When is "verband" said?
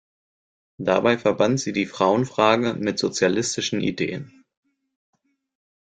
1.19-1.59